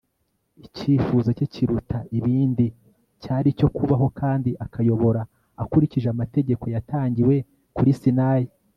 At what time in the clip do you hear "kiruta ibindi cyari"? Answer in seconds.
1.53-3.47